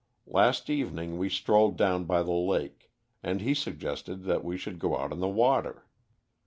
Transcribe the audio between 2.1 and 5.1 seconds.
the lake, and he suggested that we should go